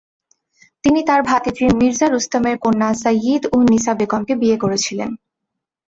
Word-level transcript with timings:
তিনি 0.83 0.99
তার 1.07 1.21
ভাতিজি 1.23 1.65
মির্জা 1.79 2.07
রুস্তমের 2.07 2.55
কন্যা 2.57 2.89
সাইয়িদ-উন-নিসা 3.01 3.93
বেগমকে 3.99 4.33
বিয়ে 4.35 4.57
করেছিলেন। 4.57 5.09